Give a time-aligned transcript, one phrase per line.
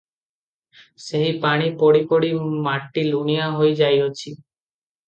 [1.07, 2.33] ସେହି ପାଣି ପଡ଼ି ପଡ଼ି
[2.71, 4.37] ମାଟି ଲୁଣିଆ ହୋଇ ଯାଇଅଛି।